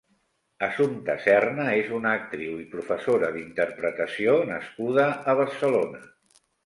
[0.67, 6.01] Assumpta Serna és una actriu i professora d'interpretació nascuda a Barcelona.